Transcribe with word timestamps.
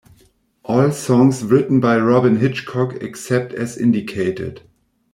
All 0.63 0.91
songs 0.91 1.43
written 1.43 1.79
by 1.79 1.95
Robyn 1.97 2.37
Hitchcock 2.39 2.95
except 3.03 3.53
as 3.53 3.77
indicated. 3.77 4.63